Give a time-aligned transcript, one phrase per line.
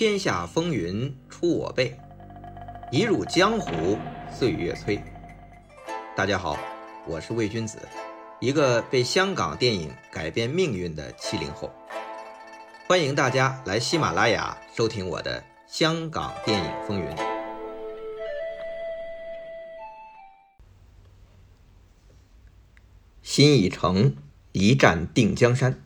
[0.00, 1.94] 天下风云出我辈，
[2.90, 3.98] 一入江湖
[4.32, 4.98] 岁月催。
[6.16, 6.56] 大家好，
[7.06, 7.78] 我是魏君子，
[8.38, 11.70] 一个被香港电影改变命运的七零后。
[12.88, 17.06] 欢迎大家来喜马拉雅收听我的《香港电影风云》。
[23.20, 24.16] 新已成
[24.52, 25.78] 一战定江山，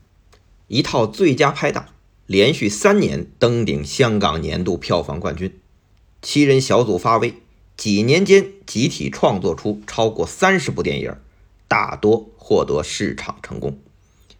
[0.69, 1.89] 一套最佳拍档。
[2.27, 5.58] 连续三年登顶香港年度票房冠军，
[6.22, 7.35] 七人小组发威，
[7.76, 11.14] 几年间集体创作出超过三十部电影，
[11.68, 13.79] 大多获得市场成功，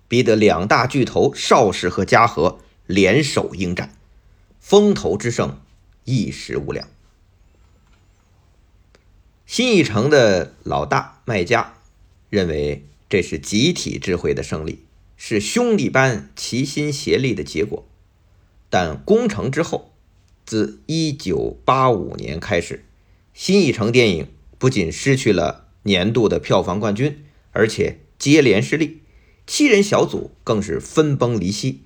[0.09, 3.95] 逼得两大巨头邵氏和嘉禾联手应战，
[4.61, 5.61] 风头之盛
[6.05, 6.89] 一时无两。
[9.45, 11.75] 新艺城的老大麦家
[12.31, 14.84] 认为这是集体智慧的胜利。
[15.27, 17.87] 是兄弟般齐心协力的结果，
[18.69, 19.91] 但攻城之后，
[20.45, 22.85] 自1985年开始，
[23.33, 29.01] 新艺城电影不仅失去了年度的票房冠军，而且接连失利，
[29.47, 31.81] 七人小组更是分崩离析，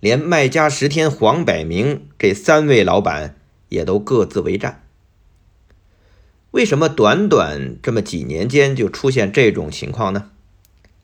[0.00, 3.36] 连麦家石天、黄百鸣这三位老板
[3.68, 4.84] 也都各自为战。
[6.50, 10.32] 为什么短短这么几年间就出现这种情况呢？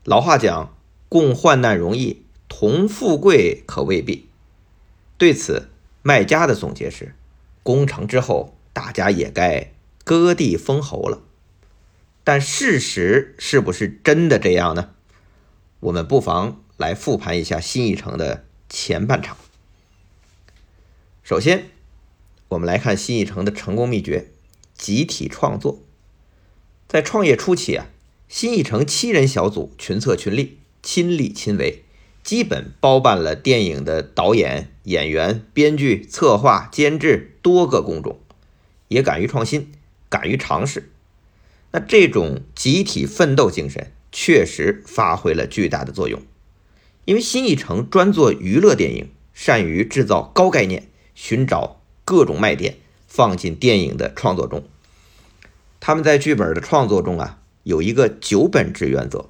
[0.03, 0.73] 老话讲。
[1.09, 4.27] 共患难容易，同富贵可未必。
[5.17, 5.69] 对此，
[6.03, 7.15] 卖家的总结是：
[7.63, 9.71] 攻城之后，大家也该
[10.03, 11.23] 割地封侯了。
[12.23, 14.91] 但事实是不是真的这样呢？
[15.79, 19.37] 我们不妨来复盘一下新艺城的前半场。
[21.23, 21.69] 首先，
[22.49, 24.31] 我们来看新艺城的成功秘诀：
[24.73, 25.81] 集体创作。
[26.87, 27.87] 在创业初期啊，
[28.27, 30.59] 新艺城七人小组群策群力。
[30.87, 31.83] 亲力亲为，
[32.23, 38.17] 基本包办了电影的导演、演员、编剧、策划、监制多个工种，
[38.87, 39.69] 也敢于创新，
[40.07, 40.89] 敢于尝试。
[41.71, 46.21] 那这种集体奋斗精神确实发挥了巨大的作用。
[47.03, 52.77] 因为新艺城专做娱乐电影，善于制造高概念，寻找各种卖点，
[53.07, 54.63] 放进电影的创作中。
[55.81, 59.27] 他们在剧本的创作中啊，有一个九本制原则。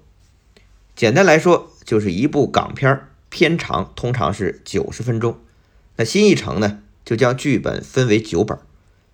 [0.97, 5.40] 简单来说，就是一部港片片长通常是九十分钟。
[5.97, 8.58] 那新艺城呢，就将剧本分为九本，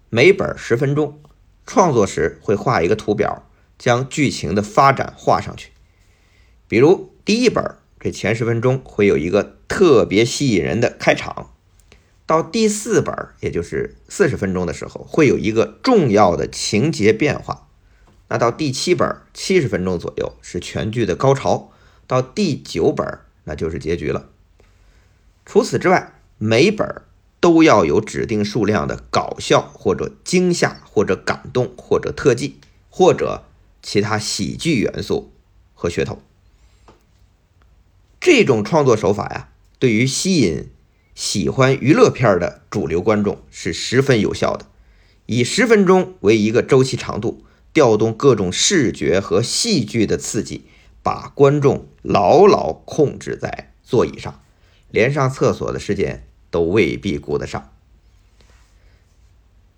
[0.09, 1.19] 每本十分钟。
[1.65, 5.73] 创作时会画一个图表，将剧情的发展画上去。
[6.69, 11.51] 比如第一本这前十分钟会有一个特别吸引人的开场，
[12.25, 17.67] 到第四本，也就是四十分钟的时候，会有一个重要的情节变化。
[18.29, 21.71] 那到第七本七十分钟左右是全剧的高潮。
[22.05, 24.29] 到第九本，那就是结局了。
[25.45, 27.01] 除此之外，每本
[27.39, 32.57] 都要有指定数量的搞笑或者惊吓或者感动或者特技
[32.89, 33.43] 或者
[33.81, 35.33] 其他喜剧元素
[35.73, 36.21] 和噱头。
[38.19, 39.49] 这种创作手法呀，
[39.79, 40.69] 对于吸引
[41.13, 44.67] 喜欢娱乐片的主流观众是十分有效的。
[45.25, 47.43] 以十分钟为一个周期长度，
[47.73, 50.65] 调动各种视觉和戏剧的刺激。
[51.01, 54.41] 把观众牢牢控制在座椅上，
[54.91, 57.71] 连上厕所的时间都未必顾得上。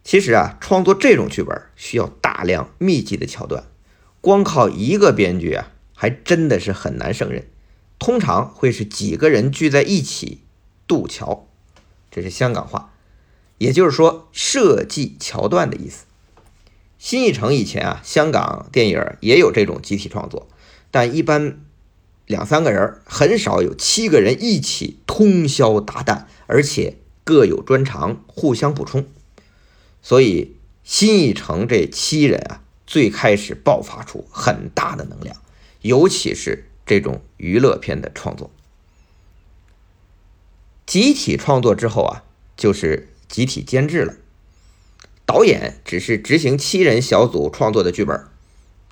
[0.04, 3.64] 其实啊，创作这种剧本需要大量密集的桥段，
[4.22, 7.48] 光靠一个编剧啊，还真的是很难胜任。
[7.98, 10.42] 通常会是几个人聚在一起
[10.86, 11.48] 渡桥，
[12.12, 12.94] 这是香港话，
[13.58, 16.06] 也就是说设计桥段的意思。
[17.00, 20.48] 新艺城以前啊，香港电影也有这种集体创作。
[20.92, 21.60] 但一般
[22.28, 29.06] 两三个人，很少有七个人一起通宵达旦，而且各有专长，互相补充。
[30.02, 35.36] 所以新艺城这七人啊，最开始爆发出很大的能量，
[35.82, 38.52] 尤其是这种娱乐片的创作。
[40.86, 42.24] 集体创作之后啊，
[42.56, 44.16] 就是集体监制了。
[45.26, 48.24] 导演只是执行七人小组创作的剧本。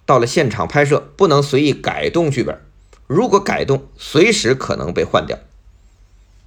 [0.05, 2.59] 到了现场拍摄，不能随意改动剧本，
[3.07, 5.37] 如果改动，随时可能被换掉。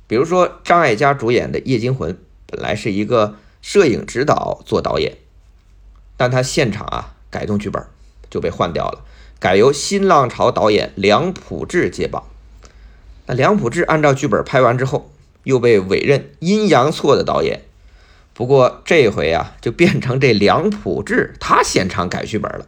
[0.06, 2.12] 比如说张艾嘉主演的《夜惊魂》，
[2.46, 5.16] 本来是一个摄影指导做导演，
[6.16, 7.84] 但他现场啊改动剧本
[8.30, 9.04] 就被换掉了，
[9.38, 12.24] 改由新浪潮导演梁普志接棒。
[13.26, 15.10] 那梁普志按照剧本拍完之后，
[15.42, 17.64] 又被委任阴阳错的导演，
[18.32, 22.66] 不过这回啊就变成这梁普志他现场改剧本了。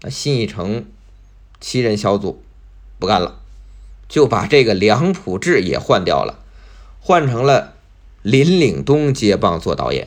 [0.00, 0.86] 那新艺城
[1.60, 2.42] 七人小组
[3.02, 3.40] 不干了，
[4.08, 6.38] 就把这个梁普志也换掉了，
[7.00, 7.74] 换成了
[8.22, 10.06] 林岭东接棒做导演。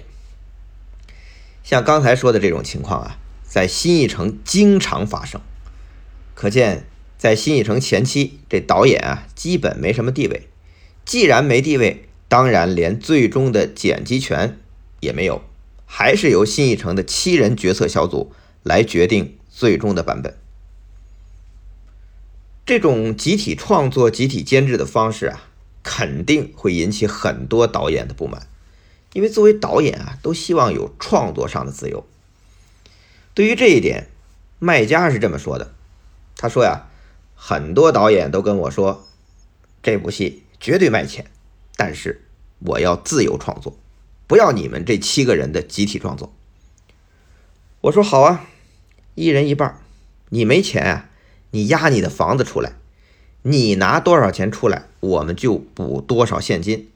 [1.61, 5.41] 像刚才说的这种情况啊，在新艺城经常发生，
[6.33, 6.85] 可见
[7.17, 10.47] 在新艺城前期，这导演啊基本没什么地位。
[11.03, 14.57] 既然没地位，当然连最终的剪辑权
[15.01, 15.41] 也没有，
[15.85, 18.31] 还是由新艺城的七人决策小组
[18.63, 20.37] 来决定最终的版本。
[22.65, 25.43] 这种集体创作、集体监制的方式啊，
[25.83, 28.47] 肯定会引起很多导演的不满。
[29.13, 32.03] 因为作为导演啊，都希望有创作上的自由。
[33.35, 34.07] 对于这一点，
[34.57, 35.75] 卖家是这么说的
[36.35, 36.87] ：“他说呀，
[37.35, 39.05] 很多导演都跟我说，
[39.83, 41.29] 这部戏绝对卖钱，
[41.75, 42.25] 但是
[42.59, 43.77] 我要自由创作，
[44.25, 46.33] 不要你们这七个人的集体创作。”
[47.81, 48.47] 我说：“好啊，
[49.13, 49.79] 一人一半。
[50.29, 51.09] 你没钱啊，
[51.55, 52.73] 你押你的房子出来，
[53.43, 56.89] 你拿多少钱出来，我们就补多少现金。”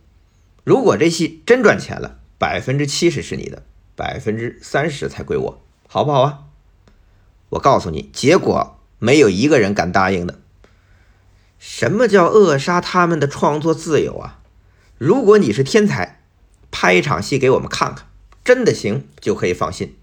[0.65, 3.63] 如果这戏真赚钱了，百分之七十是你的，
[3.95, 6.39] 百分之三十才归我，好不好啊？
[7.51, 10.37] 我告诉你，结果没有一个人敢答应的。
[11.57, 14.41] 什么叫扼杀他们的创作自由啊？
[14.97, 16.19] 如果你是天才，
[16.69, 18.05] 拍一场戏给我们看看，
[18.43, 19.95] 真的行就可以放心。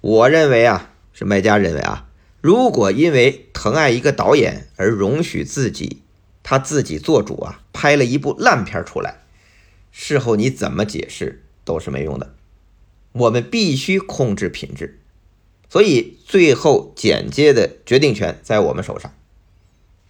[0.00, 2.06] 我认为啊，是卖家认为啊，
[2.40, 6.02] 如果因为疼爱一个导演而容许自己。
[6.42, 9.18] 他自己做主啊，拍了一部烂片出来，
[9.92, 12.34] 事后你怎么解释都是没用的。
[13.12, 14.98] 我们必须控制品质，
[15.68, 19.14] 所以最后剪接的决定权在我们手上。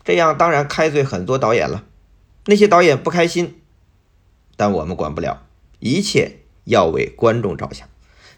[0.03, 1.85] 这样当然开罪很多导演了，
[2.47, 3.61] 那些导演不开心，
[4.57, 5.47] 但我们管不了，
[5.81, 7.87] 一切要为观众着想。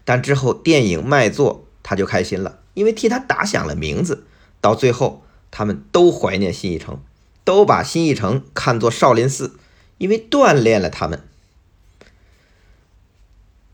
[0.03, 4.25] 但之后电影卖座，他就开心了，因为替他打响了名字。
[4.61, 6.99] 到最后，他们都怀念新艺城。
[7.45, 9.59] 都把新艺城看作少林寺，
[9.97, 11.27] 因为锻炼了他们。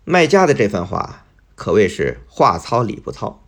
[0.03, 1.23] 卖家的这番话
[1.53, 3.43] 可谓是话糙理不糙。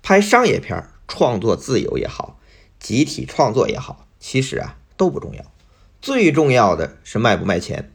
[0.00, 2.38] 拍商业片，创作自由也好，
[2.78, 5.44] 集体创作也好，其实啊都不重要，
[6.00, 7.90] 最重要的是卖不卖钱。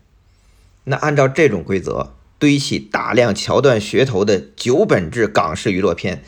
[0.84, 6.26] 那按照这种规则，堆砌大量桥段噱头的九本制港式娱乐片，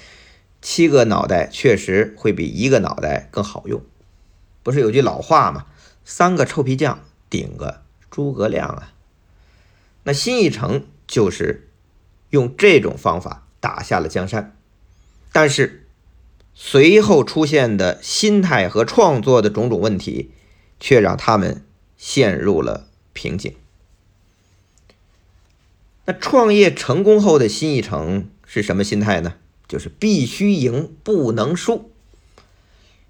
[0.61, 3.81] 七个脑袋确实会比一个脑袋更好用。
[4.61, 5.65] 不是有句老话吗？
[6.03, 8.93] 三个臭皮匠顶个诸葛亮啊！
[10.03, 11.69] 那新艺城就是
[12.31, 14.55] 用这种方法打下了江山，
[15.31, 15.87] 但是
[16.53, 20.31] 随后出现的心态和创作的种种问题，
[20.79, 21.63] 却让他们
[21.97, 23.55] 陷入了瓶颈。
[26.05, 29.35] 那创业成功后的新艺城是什么心态呢？
[29.69, 31.89] 就是必须赢，不能输。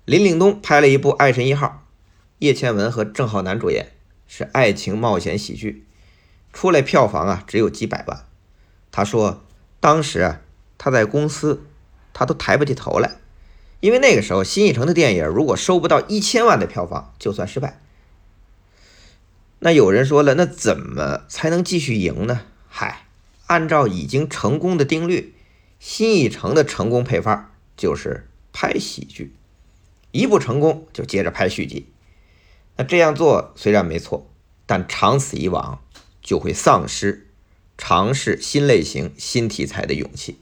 [0.05, 1.67] 林岭东拍了一部《爱神一号》，
[2.39, 3.93] 叶倩文和郑浩南主演，
[4.27, 5.85] 是爱情冒险喜剧，
[6.51, 8.25] 出来票房啊只有几百万。
[8.91, 9.41] 他说，
[9.79, 10.41] 当时啊
[10.77, 11.63] 他在公司，
[12.11, 13.17] 他都抬不起头来，
[13.79, 17.79] 因为那个时候新艺城的电影如果收不到一千万的票房，就算失败。
[19.59, 22.41] 那有人说了，那怎么才能继续赢呢？
[22.67, 23.05] 嗨，
[23.47, 25.35] 按照已经成功的定律，
[25.79, 29.33] 新艺城的成功配方就是拍喜剧。
[30.11, 31.87] 一部成功就接着拍续集，
[32.77, 34.27] 那这样做虽然没错，
[34.65, 35.81] 但长此以往
[36.21, 37.27] 就会丧失
[37.77, 40.39] 尝试新类型、新题材的勇气。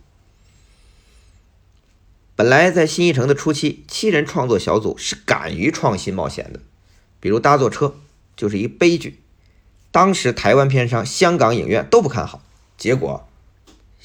[2.35, 6.61] 本来在新艺城的初期，七人创作小组是敢于创新冒险的，
[7.19, 7.95] 比如搭座车
[8.37, 9.19] 就是一悲剧，
[9.91, 12.41] 当时台湾片商、香港影院都不看好，
[12.77, 13.27] 结果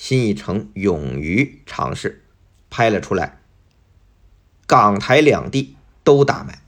[0.05, 2.25] 新艺城勇于尝试，
[2.69, 3.39] 拍了出来。
[4.67, 6.61] 港台两地都大卖，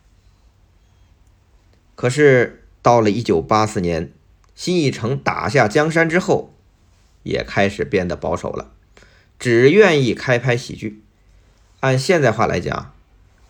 [1.96, 4.12] 可是到了一九八四年，
[4.54, 6.54] 新艺城打下江山之后，
[7.24, 8.70] 也开始变得保守了，
[9.40, 11.02] 只愿意开拍喜剧。
[11.80, 12.94] 按现在话来讲，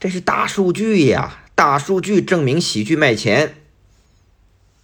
[0.01, 3.57] 这是大数据呀，大数据证明喜剧卖钱。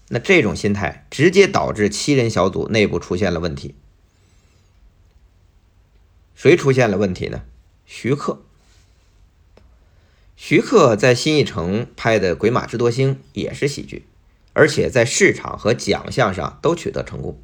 [0.08, 3.74] 那这种心态直接导致七人小组内部出现了问题。
[6.40, 7.42] 谁出现了问题呢？
[7.84, 8.40] 徐克。
[10.38, 14.06] 徐克在新艺城拍的《鬼马智多星》也是喜剧，
[14.54, 17.38] 而且在市场和奖项上都取得成功。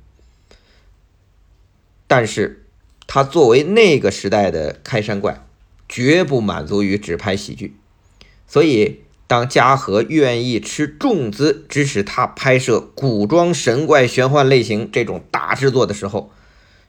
[2.06, 2.64] 但是，
[3.06, 5.46] 他作为那个时代的开山怪，
[5.86, 7.76] 绝不满足于只拍喜剧。
[8.48, 16.32] 所以，当嘉禾愿意吃重资支持他拍摄古装神怪玄幻类型这种大制作的时候，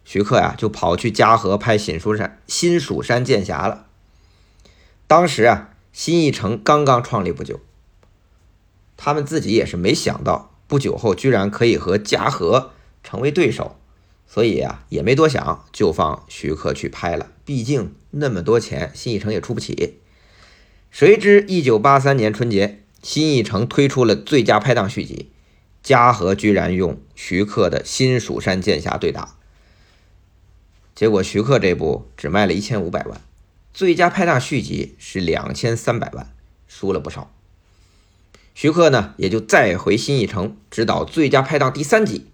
[0.07, 3.87] 徐克呀就跑去嘉禾拍《新蜀山新蜀山剑侠》了。
[5.05, 5.73] 当时啊。
[5.91, 7.59] 新艺城刚刚创立不久，
[8.97, 12.69] 他们自己也是没想到不久后居然可以和嘉禾
[13.03, 13.79] 成为对手，
[14.27, 17.31] 所以啊也没多想就放徐克去拍了。
[17.43, 19.97] 毕竟那么多钱，新艺城也出不起。
[20.91, 25.31] 谁知一九八三年春节，新艺城推出了最佳拍档续集，
[25.81, 29.35] 嘉禾居然用徐克的《新蜀山剑侠》对打，
[30.97, 33.21] 结果徐克这部只卖了一千五百万，
[33.71, 36.33] 最佳拍档续集是两千三百万，
[36.67, 37.31] 输了不少。
[38.55, 42.25] 徐克呢，也就再回新艺城指导《最佳拍档》第三集。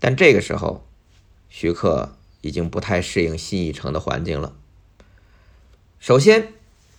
[0.00, 0.84] 但这个时候，
[1.48, 4.56] 徐克已经不太适应新艺城的环境了。
[6.00, 6.52] 首先，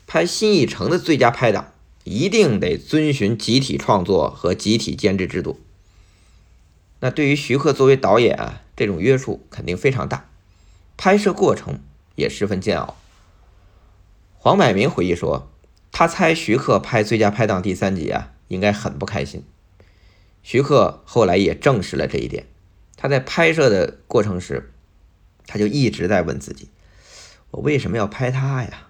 [0.07, 1.73] 拍新艺城的最佳拍档
[2.05, 5.59] 一定得遵循集体创作和集体监制制度。
[7.01, 10.29] 那对于徐克作为导演啊，这种约束肯定非常大，
[10.97, 11.79] 拍摄过程
[12.15, 12.97] 也十分煎熬。
[14.37, 15.49] 黄百鸣回忆说。
[15.89, 19.43] 他猜徐克拍《最佳拍档》第三集啊，应该很不开心。
[20.43, 22.45] 徐克后来也证实了这一点。
[22.95, 24.71] 他在拍摄的过程时，
[25.47, 26.69] 他就一直在问自己：
[27.49, 28.89] 我为什么要拍他呀？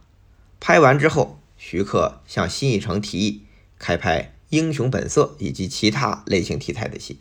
[0.59, 3.43] 拍完之后，徐克向新艺城提议
[3.79, 7.19] 开拍《英雄本色》以及其他类型题材的戏，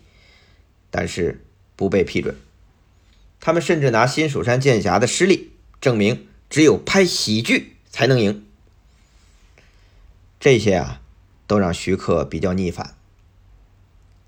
[0.90, 1.44] 但是
[1.76, 2.34] 不被批准。
[3.40, 8.44] 他们甚至拿《新蜀山剑侠》的失利证明，只有拍喜剧才能赢。
[10.38, 11.00] 这些啊，
[11.46, 12.94] 都让徐克比较逆反。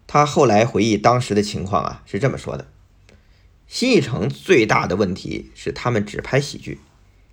[0.06, 2.66] 他后来回忆当时的情况啊，是这么说的：
[3.66, 6.80] 新艺城最大的问题是他们只拍喜剧，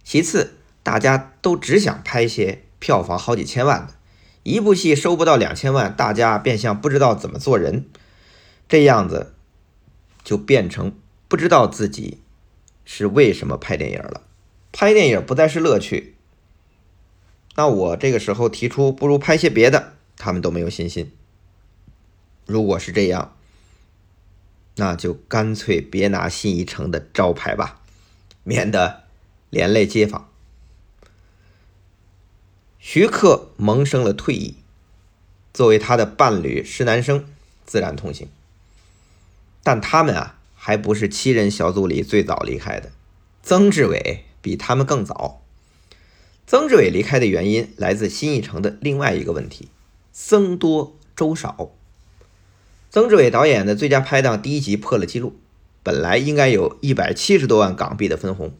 [0.03, 3.93] 其次大家都只想拍些票房好几千万的，
[4.43, 7.85] 一部戏收不到两千万，大家便像不知道怎么做人，
[8.67, 9.33] 这样子
[10.23, 10.93] 就变成
[11.27, 12.19] 不知道自己
[12.85, 14.21] 是为什么拍电影了，
[14.71, 16.15] 拍电影不再是乐趣。
[17.55, 21.11] 那我这个时候提出，不如拍些别的，他们都没有信心。
[22.45, 23.35] 如果是这样，
[24.75, 27.81] 那就干脆别拿新一城的招牌吧，
[28.43, 29.03] 免得
[29.49, 30.29] 连累街坊。
[32.77, 34.57] 徐克萌生了退意，
[35.53, 37.25] 作为他的伴侣施南生
[37.65, 38.27] 自然同行，
[39.63, 42.89] 但他们啊，还不是七人小组里最早离开的，
[43.43, 45.43] 曾志伟比他们更早。
[46.47, 49.69] 曾志伟离开的原因来自新艺城的另外一个问题：
[50.11, 51.69] 僧多粥少。
[52.89, 55.35] 曾志伟导演的最佳拍档第一集破了记录，
[55.83, 58.51] 本来应该有一百七十多万港币的分红，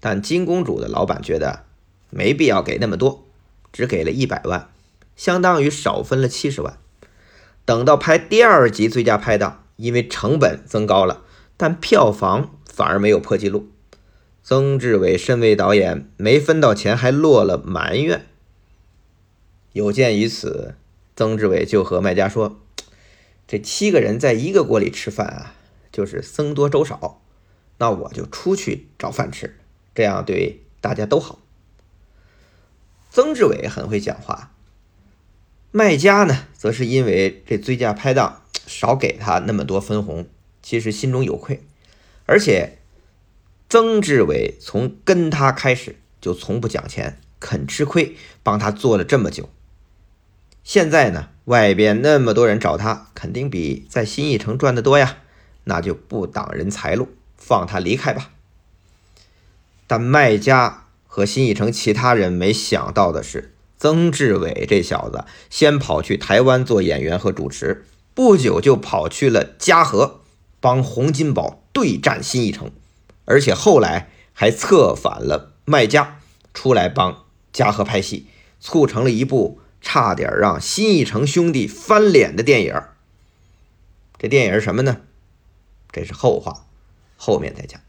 [0.00, 1.66] 但金公主的老板觉得
[2.08, 3.26] 没必要给那么多，
[3.70, 4.70] 只给了一百万，
[5.14, 6.78] 相当于少分了七十万。
[7.66, 11.24] 等到拍第二集最佳拍档，因为成本增高了，
[11.56, 13.68] 但票房反而没有破纪录。
[14.44, 18.26] 曾志伟身为导演，没分到钱还落了埋怨。
[19.72, 20.76] 有鉴于此，
[21.16, 22.60] 曾志伟就和卖家说
[23.48, 25.54] ：“这七个人在一个锅里吃饭啊，
[25.90, 27.20] 就是僧多粥少。
[27.78, 29.58] 那我就出去找饭吃，
[29.96, 31.40] 这样对大家都好。”
[33.10, 34.51] 曾志伟很会讲话，
[35.72, 40.28] 卖家呢，则是因为这最佳拍档少给他那么多分红，
[40.62, 41.64] 其实心中有愧，
[42.26, 42.78] 而且。
[43.68, 49.48] 曾志伟从跟他开始就从不讲钱，肯吃亏，帮他做了这么久。
[50.62, 55.20] 现在呢，外边那么多人找他，肯定比在新艺城赚的多呀，
[55.64, 58.32] 那就不挡人财路，放他离开吧。
[59.86, 63.51] 但卖家和新艺城其他人没想到的是，
[63.82, 67.84] 曾志伟这小子先跑去台湾做演员和主持，
[68.14, 70.20] 不久就跑去了嘉禾，
[70.60, 72.70] 帮洪金宝对战新艺城。
[73.24, 76.20] 而且后来还策反了卖家，
[76.54, 78.28] 出来帮嘉禾拍戏，
[78.60, 82.80] 促成了一部差点让新艺城兄弟翻脸的电影。
[84.16, 84.98] 这电影是什么呢？
[85.90, 86.66] 这是后话，
[87.16, 87.80] 后面再讲。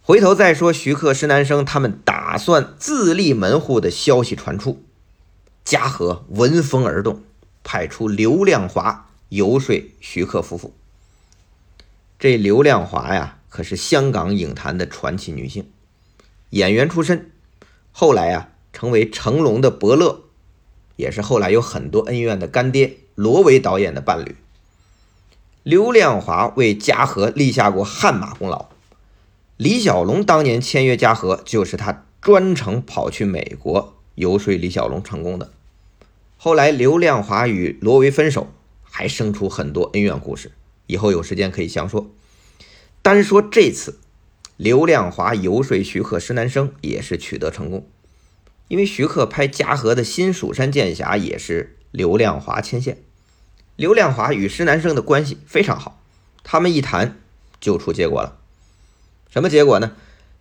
[0.00, 4.84] 回头再说，徐克、施南生他们打打算自立门户的消息传出，
[5.64, 7.24] 嘉禾闻风而动，
[7.64, 10.72] 派出刘亮华游说徐克夫妇。
[12.20, 13.38] 这刘亮华呀。
[13.48, 15.68] 可是香港影坛的传奇女性，
[16.50, 17.32] 演员出身，
[17.90, 20.22] 后来啊成为成龙的伯乐，
[20.94, 24.36] 也是后来有很多恩怨的干爹罗维导演的伴侣。
[25.64, 28.68] 刘亮华为嘉禾立下过汗马功劳，
[29.56, 35.52] 李小龙当年签约嘉禾，就是他专程跑去美国游说李小龙成功的。
[36.36, 40.52] 后来刘亮华与罗维分手，还生出很多恩怨故事，
[40.86, 42.10] 以后有时间可以详说。
[43.02, 43.98] 单说这次，
[44.56, 47.86] 刘亮华游说徐克、施南生也是取得成功，
[48.68, 52.98] 因为徐克拍嘉禾的新蜀山剑侠也是刘亮华牵线。
[53.76, 56.02] 刘亮华与施南生的关系非常好，
[56.44, 57.18] 他们一谈
[57.58, 58.36] 就出结果了。
[59.30, 59.92] 什么结果呢？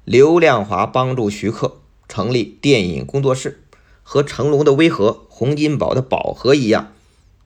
[0.06, 1.77] 刘亮华帮助徐克
[2.08, 3.62] 成立电影工作室，
[4.01, 6.91] 和成龙的威和、洪金宝的宝和一样，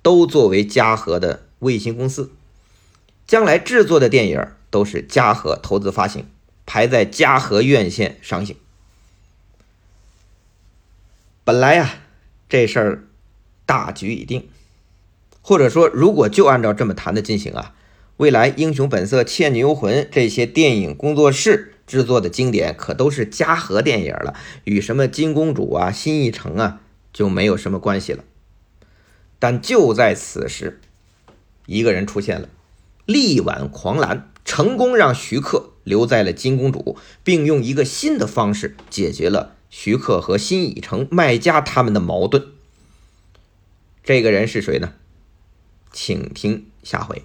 [0.02, 2.32] 都作为嘉禾的卫星公司，
[3.28, 6.26] 将来制作的电影都是嘉禾投资发行，
[6.66, 8.56] 排在嘉禾院线上映。
[11.44, 11.96] 本来呀，
[12.48, 13.04] 这事儿
[13.66, 14.48] 大局已定，
[15.42, 17.76] 或者说，如果就按照这么谈的进行啊，
[18.16, 24.34] 未来《英雄本色》《倩女幽魂》这些电影工作室制作的经典，可都是嘉禾电影了，
[24.64, 26.82] 与什么金公主啊、新艺城啊
[27.14, 28.24] 就没有什么关系了。
[29.38, 30.82] 但就在此时，
[31.68, 32.50] 一个人出现了，
[33.06, 39.54] 力挽狂澜，成功让徐克留在了金公主，并用一个新的方式解决了。
[39.70, 42.44] 徐克和新艺城卖家他们的矛盾，
[44.04, 44.94] 这个人是谁呢？
[45.92, 47.24] 请听下回。